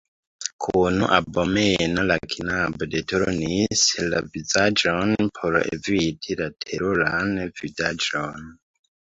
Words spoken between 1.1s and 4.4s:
abomeno la knabo deturnis la